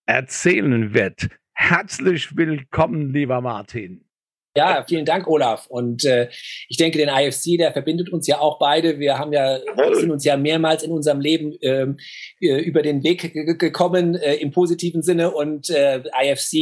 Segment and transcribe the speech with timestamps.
[0.06, 1.30] erzählen wird.
[1.54, 4.06] Herzlich willkommen, lieber Martin.
[4.56, 5.66] Ja, vielen Dank, Olaf.
[5.68, 6.30] Und äh,
[6.70, 9.00] ich denke, den IFC, der verbindet uns ja auch beide.
[9.00, 9.58] Wir haben ja
[9.94, 11.98] sind uns ja mehrmals in unserem Leben ähm,
[12.40, 15.32] äh, über den Weg gekommen äh, im positiven Sinne.
[15.32, 16.54] Und äh, IFC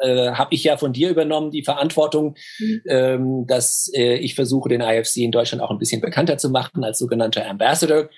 [0.00, 2.82] äh, habe ich ja von dir übernommen, die Verantwortung, mhm.
[2.86, 6.84] ähm, dass äh, ich versuche, den IFC in Deutschland auch ein bisschen bekannter zu machen
[6.84, 8.10] als sogenannter Ambassador.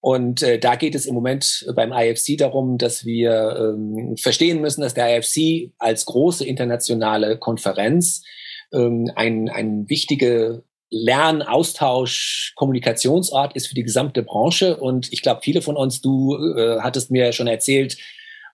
[0.00, 4.80] Und äh, da geht es im Moment beim IFC darum, dass wir ähm, verstehen müssen,
[4.80, 8.22] dass der IFC als große internationale Konferenz
[8.72, 14.76] ähm, ein, ein wichtiger Lern-, Austausch-, Kommunikationsort ist für die gesamte Branche.
[14.76, 17.96] Und ich glaube, viele von uns, du äh, hattest mir schon erzählt,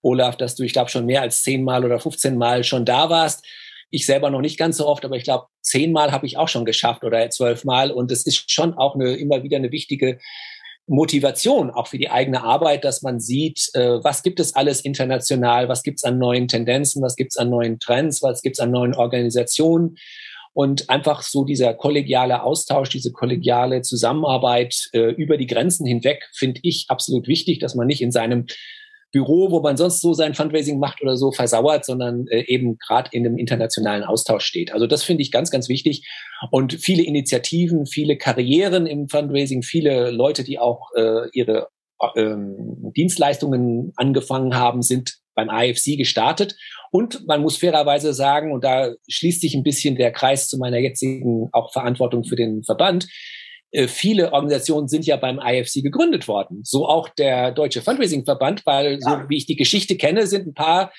[0.03, 3.45] Olaf, dass du, ich glaube, schon mehr als zehnmal oder 15 Mal schon da warst.
[3.91, 6.65] Ich selber noch nicht ganz so oft, aber ich glaube, zehnmal habe ich auch schon
[6.65, 7.91] geschafft oder zwölfmal.
[7.91, 10.19] Und es ist schon auch eine, immer wieder eine wichtige
[10.87, 15.69] Motivation auch für die eigene Arbeit, dass man sieht, äh, was gibt es alles international,
[15.69, 18.61] was gibt es an neuen Tendenzen, was gibt es an neuen Trends, was gibt es
[18.61, 19.97] an neuen Organisationen.
[20.53, 26.61] Und einfach so dieser kollegiale Austausch, diese kollegiale Zusammenarbeit äh, über die Grenzen hinweg finde
[26.63, 28.47] ich absolut wichtig, dass man nicht in seinem
[29.13, 33.11] Büro, wo man sonst so sein Fundraising macht oder so, versauert, sondern äh, eben gerade
[33.13, 34.73] in einem internationalen Austausch steht.
[34.73, 36.07] Also das finde ich ganz, ganz wichtig.
[36.51, 41.69] Und viele Initiativen, viele Karrieren im Fundraising, viele Leute, die auch äh, ihre
[42.17, 46.57] ähm, Dienstleistungen angefangen haben, sind beim AFC gestartet.
[46.91, 50.79] Und man muss fairerweise sagen, und da schließt sich ein bisschen der Kreis zu meiner
[50.79, 53.07] jetzigen auch Verantwortung für den Verband,
[53.89, 56.61] viele Organisationen sind ja beim IFC gegründet worden.
[56.65, 60.93] So auch der Deutsche Fundraising-Verband, weil so wie ich die Geschichte kenne, sind ein paar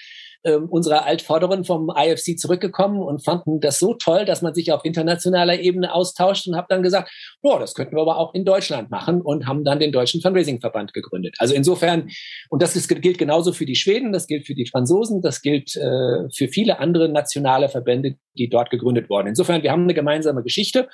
[0.44, 4.86] ähm, unserer Altvorderen vom IFC zurückgekommen und fanden das so toll, dass man sich auf
[4.86, 7.12] internationaler Ebene austauscht und habe dann gesagt,
[7.42, 10.94] boah, das könnten wir aber auch in Deutschland machen und haben dann den Deutschen Fundraising-Verband
[10.94, 11.36] gegründet.
[11.40, 12.10] Also insofern,
[12.50, 15.76] und das ist, gilt genauso für die Schweden, das gilt für die Franzosen, das gilt
[15.76, 19.28] äh, für viele andere nationale Verbände, die dort gegründet wurden.
[19.28, 20.88] Insofern, wir haben eine gemeinsame Geschichte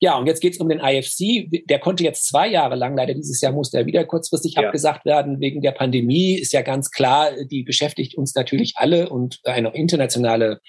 [0.00, 1.48] ja, und jetzt geht's um den IFC.
[1.68, 4.62] Der konnte jetzt zwei Jahre lang, leider dieses Jahr musste er wieder kurzfristig ja.
[4.62, 6.38] abgesagt werden wegen der Pandemie.
[6.38, 10.60] Ist ja ganz klar, die beschäftigt uns natürlich alle und eine internationale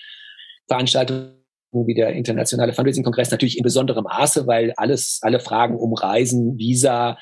[0.68, 1.34] Veranstaltung
[1.74, 7.18] wie der internationale Fundraising-Kongress natürlich in besonderem Maße, weil alles, alle Fragen um Reisen, Visa,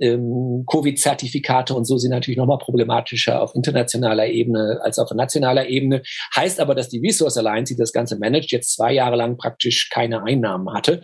[0.00, 6.02] ähm, Covid-Zertifikate und so sind natürlich nochmal problematischer auf internationaler Ebene als auf nationaler Ebene.
[6.34, 9.88] Heißt aber, dass die Resource Alliance, die das Ganze managt, jetzt zwei Jahre lang praktisch
[9.90, 11.02] keine Einnahmen hatte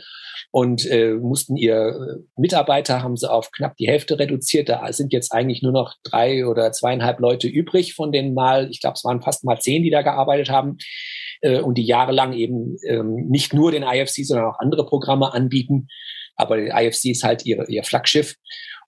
[0.52, 4.68] und äh, mussten ihr äh, Mitarbeiter haben sie auf knapp die Hälfte reduziert.
[4.68, 8.80] Da sind jetzt eigentlich nur noch drei oder zweieinhalb Leute übrig von den mal, ich
[8.80, 10.78] glaube, es waren fast mal zehn, die da gearbeitet haben
[11.42, 15.86] äh, und die jahrelang eben ähm, nicht nur den IFC, sondern auch andere Programme anbieten.
[16.34, 18.34] Aber der IFC ist halt ihr, ihr Flaggschiff.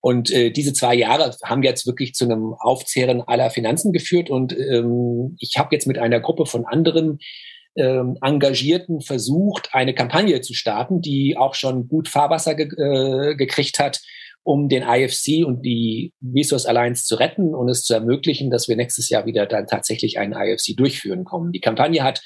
[0.00, 4.30] Und äh, diese zwei Jahre haben jetzt wirklich zu einem Aufzehren aller Finanzen geführt.
[4.30, 7.18] Und ähm, ich habe jetzt mit einer Gruppe von anderen
[7.76, 13.78] ähm, Engagierten versucht, eine Kampagne zu starten, die auch schon gut Fahrwasser ge äh, gekriegt
[13.78, 14.00] hat,
[14.44, 18.76] um den IFC und die Resource Alliance zu retten und es zu ermöglichen, dass wir
[18.76, 21.52] nächstes Jahr wieder dann tatsächlich einen IFC durchführen kommen.
[21.52, 22.22] Die Kampagne hat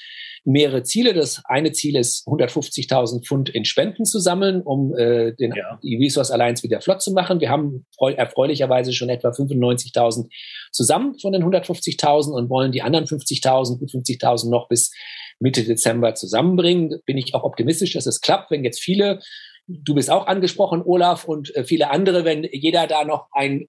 [0.47, 1.13] mehrere Ziele.
[1.13, 5.77] Das eine Ziel ist, 150.000 Pfund in Spenden zu sammeln, um äh, den, ja.
[5.83, 7.41] die Resource Alliance wieder flott zu machen.
[7.41, 10.27] Wir haben erfreulicherweise schon etwa 95.000
[10.71, 14.91] zusammen von den 150.000 und wollen die anderen 50.000, gut 50.000 noch bis
[15.39, 16.99] Mitte Dezember zusammenbringen.
[17.05, 19.19] Bin ich auch optimistisch, dass es klappt, wenn jetzt viele,
[19.67, 23.67] du bist auch angesprochen, Olaf, und äh, viele andere, wenn jeder da noch ein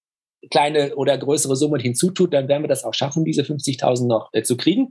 [0.51, 4.43] kleine oder größere Summe hinzutut, dann werden wir das auch schaffen, diese 50.000 noch äh,
[4.43, 4.91] zu kriegen.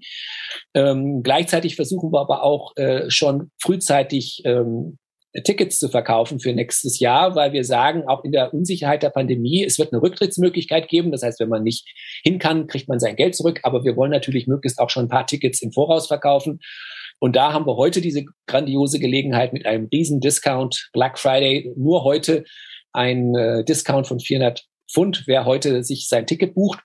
[0.73, 4.97] Ähm, gleichzeitig versuchen wir aber auch äh, schon frühzeitig ähm,
[5.43, 9.63] Tickets zu verkaufen für nächstes Jahr, weil wir sagen, auch in der Unsicherheit der Pandemie,
[9.63, 11.11] es wird eine Rücktrittsmöglichkeit geben.
[11.11, 11.87] Das heißt, wenn man nicht
[12.23, 13.59] hin kann, kriegt man sein Geld zurück.
[13.63, 16.59] Aber wir wollen natürlich möglichst auch schon ein paar Tickets im Voraus verkaufen.
[17.19, 21.73] Und da haben wir heute diese grandiose Gelegenheit mit einem riesen Discount Black Friday.
[21.75, 22.43] Nur heute
[22.93, 24.63] ein äh, Discount von 400
[24.97, 26.79] Pfund, wer heute sich sein Ticket bucht.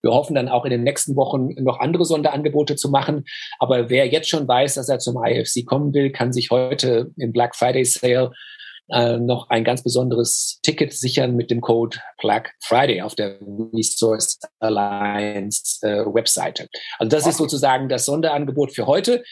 [0.00, 3.24] Wir hoffen dann auch in den nächsten Wochen noch andere Sonderangebote zu machen.
[3.58, 7.32] Aber wer jetzt schon weiß, dass er zum IFC kommen will, kann sich heute im
[7.32, 8.30] Black Friday Sale
[8.88, 13.40] äh, noch ein ganz besonderes Ticket sichern mit dem Code Black Friday auf der
[13.74, 16.68] Resource Alliance äh, Webseite.
[17.00, 19.24] Also das ist sozusagen das Sonderangebot für heute.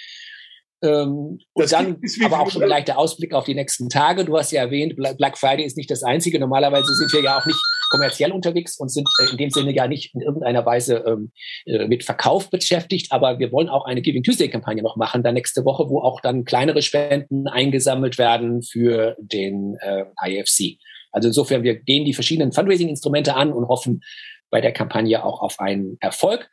[0.83, 4.25] Ähm, und dann aber auch schon ein leichter Ausblick auf die nächsten Tage.
[4.25, 6.41] Du hast ja erwähnt, Black Friday ist nicht das einzige.
[6.41, 7.61] Normalerweise sind wir ja auch nicht
[7.91, 11.33] kommerziell unterwegs und sind äh, in dem Sinne ja nicht in irgendeiner Weise ähm,
[11.67, 13.13] äh, mit Verkauf beschäftigt.
[13.13, 16.21] Aber wir wollen auch eine Giving Tuesday Kampagne noch machen, dann nächste Woche, wo auch
[16.21, 20.79] dann kleinere Spenden eingesammelt werden für den äh, IFC.
[21.13, 24.03] Also insofern, wir gehen die verschiedenen Fundraising-Instrumente an und hoffen
[24.51, 26.49] bei der Kampagne auch auf einen Erfolg.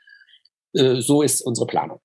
[0.74, 2.00] Äh, so ist unsere Planung.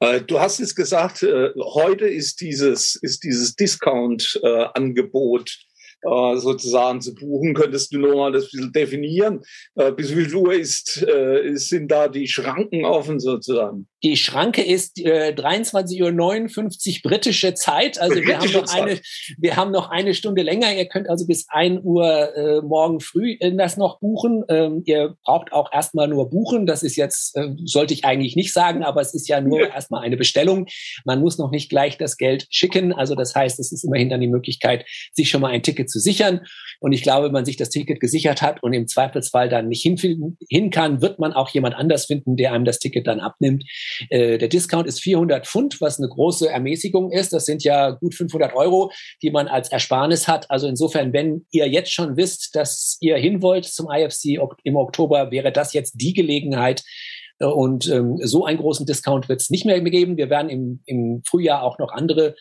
[0.00, 5.58] Äh, du hast es gesagt, heute ist dieses, ist dieses Discount-Angebot
[6.04, 7.54] äh, sozusagen zu buchen.
[7.54, 9.40] Könntest du nochmal das ein bisschen definieren?
[9.74, 13.88] Äh, bis wie viel Uhr ist, äh, sind da die Schranken offen sozusagen?
[14.02, 17.98] Die Schranke ist äh, 23.59 Uhr britische Zeit.
[17.98, 18.82] Also britische wir haben noch Zeit.
[18.82, 19.00] eine,
[19.38, 20.74] wir haben noch eine Stunde länger.
[20.74, 24.44] Ihr könnt also bis 1 Uhr äh, morgen früh das noch buchen.
[24.48, 26.66] Ähm, ihr braucht auch erstmal nur buchen.
[26.66, 29.66] Das ist jetzt, äh, sollte ich eigentlich nicht sagen, aber es ist ja nur ja.
[29.68, 30.66] erstmal eine Bestellung.
[31.06, 32.92] Man muss noch nicht gleich das Geld schicken.
[32.92, 36.00] Also das heißt, es ist immerhin dann die Möglichkeit, sich schon mal ein Ticket zu
[36.00, 36.40] sichern.
[36.80, 39.82] Und ich glaube, wenn man sich das Ticket gesichert hat und im Zweifelsfall dann nicht
[39.82, 43.64] hin, hin kann, wird man auch jemand anders finden, der einem das Ticket dann abnimmt.
[44.10, 47.32] Äh, der Discount ist 400 Pfund, was eine große Ermäßigung ist.
[47.32, 48.90] Das sind ja gut 500 Euro,
[49.22, 50.50] die man als Ersparnis hat.
[50.50, 55.30] Also insofern, wenn ihr jetzt schon wisst, dass ihr hin wollt zum IFC im Oktober,
[55.30, 56.82] wäre das jetzt die Gelegenheit,
[57.38, 60.16] äh, und ähm, so einen großen Discount wird es nicht mehr geben.
[60.16, 62.34] Wir werden im, im Frühjahr auch noch andere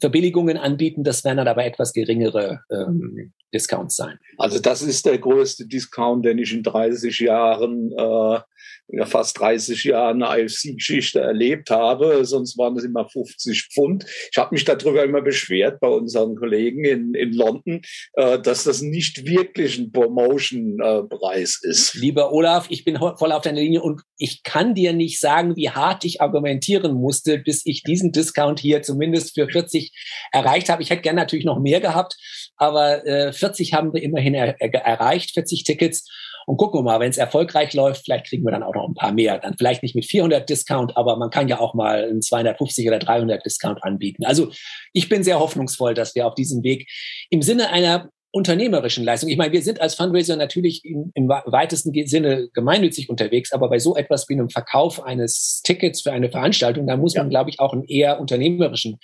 [0.00, 1.04] Verbilligungen anbieten.
[1.04, 4.18] Das werden dann aber etwas geringere ähm, Discounts sein.
[4.38, 8.40] Also das ist der größte Discount, den ich in 30 Jahren äh,
[8.88, 12.24] ja fast 30 Jahren eine IFC-Geschichte erlebt habe.
[12.24, 14.04] Sonst waren es immer 50 Pfund.
[14.30, 17.82] Ich habe mich darüber immer beschwert bei unseren Kollegen in, in London,
[18.14, 21.94] äh, dass das nicht wirklich ein Promotion-Preis äh, ist.
[21.94, 25.70] Lieber Olaf, ich bin voll auf deiner Linie und ich kann dir nicht sagen, wie
[25.70, 29.92] hart ich argumentieren musste, bis ich diesen Discount hier zumindest für 40
[30.32, 30.82] erreicht habe.
[30.82, 32.16] Ich hätte gerne natürlich noch mehr gehabt,
[32.56, 36.08] aber äh, 40 haben wir immerhin er, er, erreicht, 40 Tickets.
[36.46, 38.94] Und gucken wir mal, wenn es erfolgreich läuft, vielleicht kriegen wir dann auch noch ein
[38.94, 39.38] paar mehr.
[39.38, 42.98] Dann vielleicht nicht mit 400 Discount, aber man kann ja auch mal einen 250 oder
[42.98, 44.24] 300 Discount anbieten.
[44.24, 44.50] Also
[44.92, 46.88] ich bin sehr hoffnungsvoll, dass wir auf diesem Weg
[47.30, 49.30] im Sinne einer unternehmerischen Leistung.
[49.30, 53.78] Ich meine, wir sind als Fundraiser natürlich im, im, weitesten Sinne gemeinnützig unterwegs, aber bei
[53.78, 57.60] so etwas wie einem Verkauf eines Tickets für eine Veranstaltung, da muss man, glaube ich,
[57.60, 58.98] auch einen eher unternehmerischen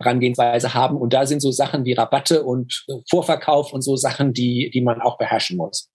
[0.00, 0.96] Herangehensweise haben.
[0.96, 5.02] Und da sind so Sachen wie Rabatte und Vorverkauf und so Sachen, die, die man
[5.02, 5.90] auch beherrschen muss.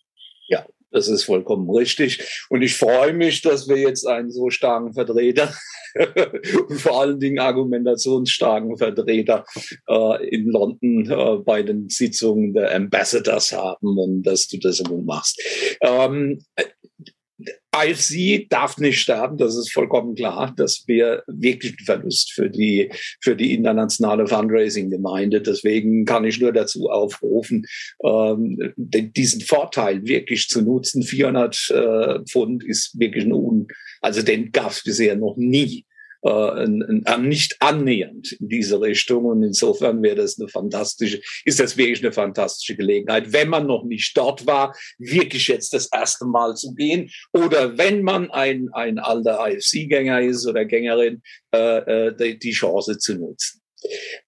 [0.91, 2.45] Das ist vollkommen richtig.
[2.49, 5.53] Und ich freue mich, dass wir jetzt einen so starken Vertreter
[6.69, 9.45] und vor allen Dingen argumentationsstarken Vertreter
[9.87, 15.01] äh, in London äh, bei den Sitzungen der Ambassadors haben und dass du das immer
[15.01, 15.41] machst.
[15.81, 16.39] Ähm,
[17.75, 20.53] IFC darf nicht sterben, das ist vollkommen klar.
[20.57, 25.41] Das wäre wirklich ein Verlust für die, für die internationale Fundraising-Gemeinde.
[25.41, 27.65] Deswegen kann ich nur dazu aufrufen,
[28.03, 31.03] ähm, diesen Vorteil wirklich zu nutzen.
[31.03, 33.67] 400 äh, Pfund ist wirklich ein Un,
[34.01, 35.85] also den gab es bisher noch nie
[36.23, 36.67] äh,
[37.19, 39.25] nicht annähernd in diese Richtung.
[39.25, 43.83] Und insofern wäre das eine fantastische, ist das wirklich eine fantastische Gelegenheit, wenn man noch
[43.83, 47.09] nicht dort war, wirklich jetzt das erste Mal zu gehen.
[47.33, 51.21] Oder wenn man ein, ein alter IFC-Gänger ist oder Gängerin,
[51.53, 53.61] äh, äh, die Chance zu nutzen.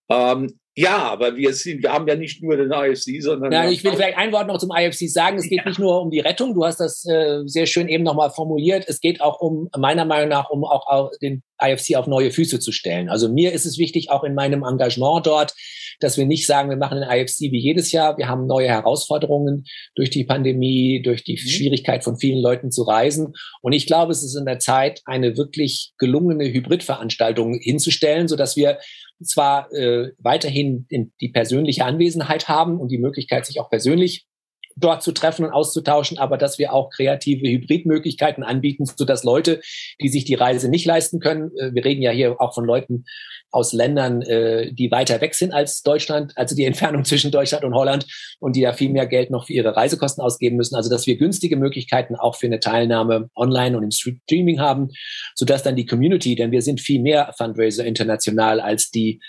[0.09, 3.51] Ähm, ja, aber wir sind, wir haben ja nicht nur den IFC, sondern.
[3.51, 5.37] Ja, ich will vielleicht ein Wort noch zum IFC sagen.
[5.37, 5.67] Es geht ja.
[5.67, 6.53] nicht nur um die Rettung.
[6.53, 8.85] Du hast das äh, sehr schön eben nochmal formuliert.
[8.87, 12.71] Es geht auch um, meiner Meinung nach, um auch den IFC auf neue Füße zu
[12.71, 13.09] stellen.
[13.09, 15.53] Also mir ist es wichtig, auch in meinem Engagement dort,
[15.99, 18.17] dass wir nicht sagen, wir machen den IFC wie jedes Jahr.
[18.17, 21.49] Wir haben neue Herausforderungen durch die Pandemie, durch die mhm.
[21.49, 23.33] Schwierigkeit von vielen Leuten zu reisen.
[23.61, 28.55] Und ich glaube, es ist in der Zeit, eine wirklich gelungene Hybridveranstaltung hinzustellen, so dass
[28.55, 28.79] wir
[29.23, 34.27] zwar äh, weiterhin die persönliche Anwesenheit haben und die Möglichkeit, sich auch persönlich
[34.75, 39.61] dort zu treffen und auszutauschen, aber dass wir auch kreative Hybridmöglichkeiten anbieten, so dass Leute,
[40.01, 43.05] die sich die Reise nicht leisten können, äh, wir reden ja hier auch von Leuten
[43.51, 47.73] aus Ländern, äh, die weiter weg sind als Deutschland, also die Entfernung zwischen Deutschland und
[47.73, 48.05] Holland
[48.39, 51.17] und die ja viel mehr Geld noch für ihre Reisekosten ausgeben müssen, also dass wir
[51.17, 54.89] günstige Möglichkeiten auch für eine Teilnahme online und im Streaming haben,
[55.35, 59.19] so dass dann die Community, denn wir sind viel mehr Fundraiser international als die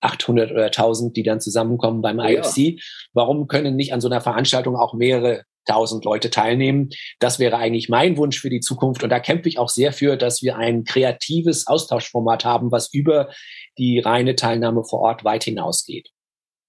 [0.00, 2.56] 800 oder 1000, die dann zusammenkommen beim IFC.
[2.56, 2.74] Ja.
[3.12, 6.90] Warum können nicht an so einer Veranstaltung auch mehrere tausend Leute teilnehmen?
[7.18, 9.02] Das wäre eigentlich mein Wunsch für die Zukunft.
[9.02, 13.30] Und da kämpfe ich auch sehr für, dass wir ein kreatives Austauschformat haben, was über
[13.78, 16.10] die reine Teilnahme vor Ort weit hinausgeht.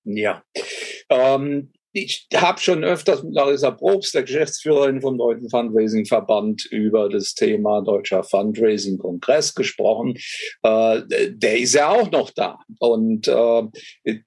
[0.03, 0.43] Ja.
[1.09, 7.33] Ähm, ich habe schon öfters mit Larissa Probst, der Geschäftsführerin vom Deutschen Fundraising-Verband, über das
[7.33, 10.15] Thema Deutscher Fundraising-Kongress gesprochen.
[10.63, 12.59] Äh, der ist ja auch noch da.
[12.79, 13.63] Und äh,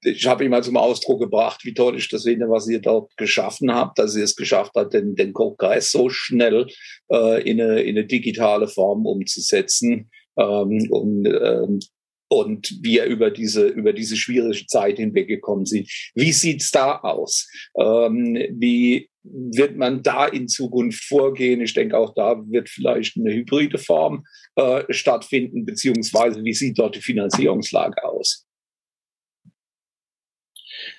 [0.03, 3.15] ich habe ihm mal zum Ausdruck gebracht, wie toll ich das finde, was ihr dort
[3.17, 6.67] geschaffen habt, dass ihr es geschafft habt, den, den Kongress so schnell
[7.11, 10.11] äh, in, eine, in eine digitale Form umzusetzen.
[10.37, 11.79] Ähm, und ähm,
[12.27, 15.89] und wie er über diese, über diese schwierige Zeit hinweggekommen sind.
[16.15, 17.47] Wie sieht's da aus?
[17.79, 21.61] Ähm, wie wird man da in Zukunft vorgehen?
[21.61, 24.23] Ich denke, auch da wird vielleicht eine hybride Form
[24.55, 28.45] äh, stattfinden, beziehungsweise wie sieht dort die Finanzierungslage aus?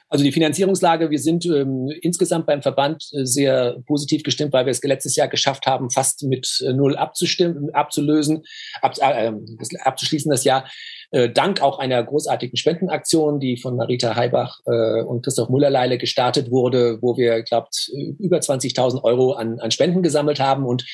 [0.08, 4.70] Also die Finanzierungslage, wir sind ähm, insgesamt beim Verband äh, sehr positiv gestimmt, weil wir
[4.70, 8.44] es letztes Jahr geschafft haben, fast mit äh, null abzustimmen, abzulösen,
[8.82, 10.70] ab, äh, ähm, abzuschließen das Jahr.
[11.10, 16.50] Äh, dank auch einer großartigen Spendenaktion, die von Marita Heibach äh, und Christoph Mullerleile gestartet
[16.50, 20.84] wurde, wo wir, glaubt, über 20.000 Euro an, an Spenden gesammelt haben und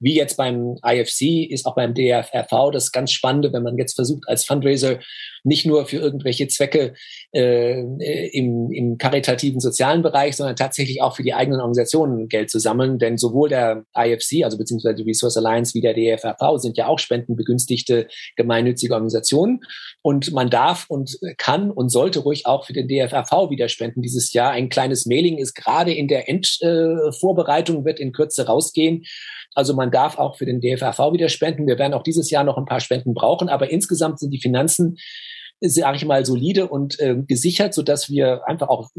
[0.00, 4.28] wie jetzt beim IFC ist auch beim DFRV das ganz Spannende, wenn man jetzt versucht,
[4.28, 5.00] als Fundraiser
[5.44, 6.94] nicht nur für irgendwelche Zwecke
[7.32, 7.80] äh,
[8.32, 12.98] im, im karitativen sozialen Bereich, sondern tatsächlich auch für die eigenen Organisationen Geld zu sammeln.
[12.98, 16.98] Denn sowohl der IFC, also beziehungsweise die Resource Alliance wie der DFRV sind ja auch
[16.98, 18.06] spendenbegünstigte
[18.36, 19.57] gemeinnützige Organisationen.
[20.02, 24.32] Und man darf und kann und sollte ruhig auch für den DFRV wieder spenden dieses
[24.32, 24.52] Jahr.
[24.52, 29.04] Ein kleines Mailing ist gerade in der Endvorbereitung, äh, wird in Kürze rausgehen.
[29.54, 31.66] Also man darf auch für den DFRV wieder spenden.
[31.66, 34.98] Wir werden auch dieses Jahr noch ein paar Spenden brauchen, aber insgesamt sind die Finanzen
[35.60, 38.90] sage ich mal, solide und äh, gesichert, so dass wir einfach auch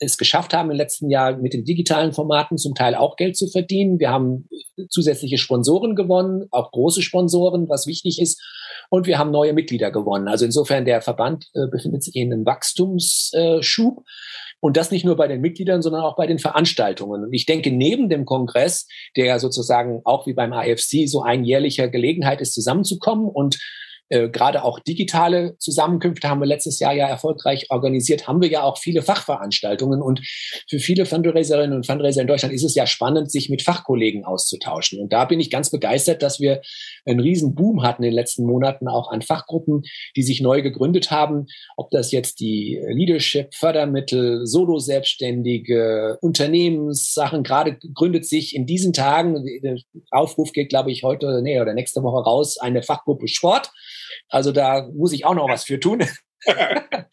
[0.00, 3.46] es geschafft haben, im letzten Jahr mit den digitalen Formaten zum Teil auch Geld zu
[3.46, 4.00] verdienen.
[4.00, 4.48] Wir haben
[4.88, 8.42] zusätzliche Sponsoren gewonnen, auch große Sponsoren, was wichtig ist.
[8.90, 10.28] Und wir haben neue Mitglieder gewonnen.
[10.28, 13.98] Also insofern der Verband äh, befindet sich in einem Wachstumsschub.
[13.98, 14.02] Äh,
[14.60, 17.24] und das nicht nur bei den Mitgliedern, sondern auch bei den Veranstaltungen.
[17.24, 21.88] Und ich denke, neben dem Kongress, der sozusagen auch wie beim AFC so ein jährlicher
[21.88, 23.58] Gelegenheit ist, zusammenzukommen und
[24.12, 28.62] äh, gerade auch digitale Zusammenkünfte haben wir letztes Jahr ja erfolgreich organisiert, haben wir ja
[28.62, 30.02] auch viele Fachveranstaltungen.
[30.02, 30.20] Und
[30.68, 35.00] für viele Fundraiserinnen und Fundraiser in Deutschland ist es ja spannend, sich mit Fachkollegen auszutauschen.
[35.00, 36.60] Und da bin ich ganz begeistert, dass wir
[37.06, 39.82] einen riesen Boom hatten in den letzten Monaten auch an Fachgruppen,
[40.14, 41.46] die sich neu gegründet haben.
[41.78, 49.78] Ob das jetzt die Leadership, Fördermittel, Solo-Selbstständige, Unternehmenssachen, gerade gründet sich in diesen Tagen, der
[50.10, 53.70] Aufruf geht, glaube ich, heute, nee, oder nächste Woche raus, eine Fachgruppe Sport.
[54.32, 56.04] Also da muss ich auch noch was für tun.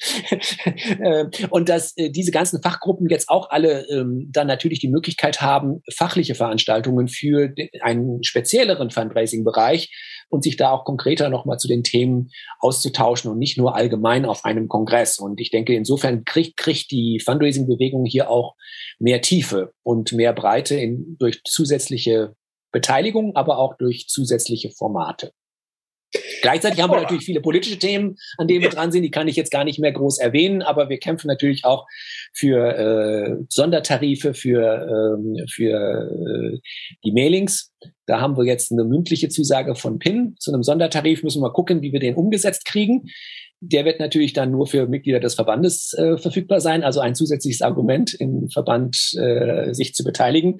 [0.99, 5.41] Äh, und dass äh, diese ganzen Fachgruppen jetzt auch alle ähm, dann natürlich die Möglichkeit
[5.41, 9.91] haben, fachliche Veranstaltungen für einen spezielleren Fundraising-Bereich
[10.29, 14.45] und sich da auch konkreter nochmal zu den Themen auszutauschen und nicht nur allgemein auf
[14.45, 15.19] einem Kongress.
[15.19, 18.55] Und ich denke, insofern kriegt, kriegt die Fundraising-Bewegung hier auch
[18.99, 22.35] mehr Tiefe und mehr Breite in, durch zusätzliche
[22.71, 25.33] Beteiligung, aber auch durch zusätzliche Formate.
[26.41, 29.03] Gleichzeitig haben wir natürlich viele politische Themen, an denen wir dran sind.
[29.03, 31.85] Die kann ich jetzt gar nicht mehr groß erwähnen, aber wir kämpfen natürlich auch
[32.33, 36.59] für äh, Sondertarife, für, ähm, für äh,
[37.03, 37.71] die Mailings.
[38.07, 41.21] Da haben wir jetzt eine mündliche Zusage von PIN zu einem Sondertarif.
[41.23, 43.03] Müssen wir mal gucken, wie wir den umgesetzt kriegen.
[43.61, 47.61] Der wird natürlich dann nur für Mitglieder des Verbandes äh, verfügbar sein, also ein zusätzliches
[47.61, 50.59] Argument im Verband äh, sich zu beteiligen.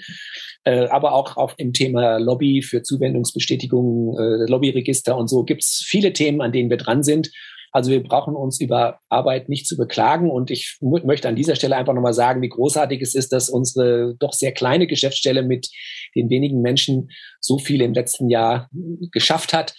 [0.66, 6.12] Äh, aber auch auf im Thema Lobby für Zuwendungsbestätigungen, äh, Lobbyregister und so gibt's viele
[6.12, 7.32] Themen, an denen wir dran sind.
[7.72, 10.30] Also wir brauchen uns über Arbeit nicht zu beklagen.
[10.30, 14.16] Und ich möchte an dieser Stelle einfach nochmal sagen, wie großartig es ist, dass unsere
[14.20, 15.70] doch sehr kleine Geschäftsstelle mit
[16.16, 18.70] den wenigen Menschen so viel im letzten Jahr
[19.12, 19.76] geschafft hat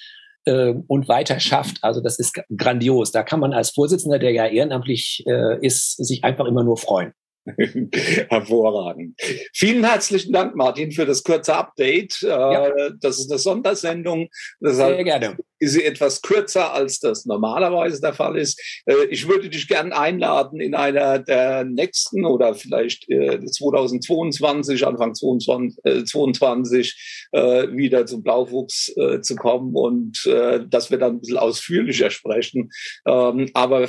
[0.51, 1.79] äh, und weiter schafft.
[1.83, 3.13] Also das ist grandios.
[3.13, 7.13] Da kann man als Vorsitzender, der ja ehrenamtlich äh, ist, sich einfach immer nur freuen.
[8.29, 9.19] Hervorragend.
[9.55, 12.23] Vielen herzlichen Dank, Martin, für das kurze Update.
[12.23, 12.91] Äh, ja.
[13.01, 14.29] Das ist eine Sondersendung.
[14.61, 15.37] Deshalb Sehr gerne.
[15.59, 18.61] Ist sie etwas kürzer, als das normalerweise der Fall ist.
[18.87, 25.15] Äh, ich würde dich gerne einladen, in einer der nächsten oder vielleicht 2022, äh, Anfang
[25.15, 30.29] 2022, wieder zum Blaufuchs zu kommen und
[30.69, 32.71] dass wir dann ein bisschen ausführlicher sprechen.
[33.07, 33.89] Ähm, aber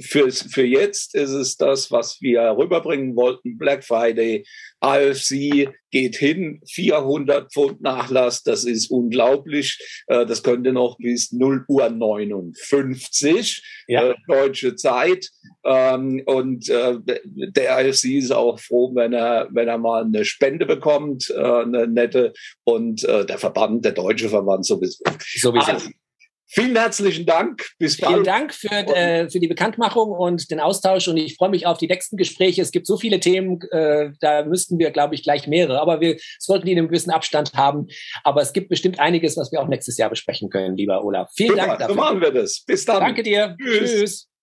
[0.00, 3.58] für, für jetzt ist es das, was wir rüberbringen wollten.
[3.58, 4.44] Black Friday,
[4.80, 9.78] AFC geht hin, 400 Pfund Nachlass, das ist unglaublich.
[10.06, 14.10] Äh, das könnte noch bis 0 Uhr 59 ja.
[14.10, 15.30] Äh, deutsche Zeit.
[15.64, 20.66] Ähm, und äh, der AFC ist auch froh, wenn er, wenn er mal eine Spende
[20.66, 22.32] bekommt, eine nette.
[22.64, 25.02] Und der Verband, der deutsche Verband sowieso.
[25.20, 25.72] Sowieso.
[25.72, 25.90] Also,
[26.54, 27.66] Vielen herzlichen Dank.
[27.78, 28.12] Bis bald.
[28.12, 31.08] Vielen Dank für, äh, für die Bekanntmachung und den Austausch.
[31.08, 32.62] Und ich freue mich auf die nächsten Gespräche.
[32.62, 35.80] Es gibt so viele Themen, äh, da müssten wir, glaube ich, gleich mehrere.
[35.80, 37.88] Aber wir sollten die in einem gewissen Abstand haben.
[38.22, 41.30] Aber es gibt bestimmt einiges, was wir auch nächstes Jahr besprechen können, lieber Olaf.
[41.34, 41.94] Vielen Super, Dank dafür.
[41.94, 42.62] So machen wir das.
[42.64, 43.00] Bis dann.
[43.00, 43.56] Danke dir.
[43.60, 43.90] Tschüss.
[43.90, 44.33] Tschüss.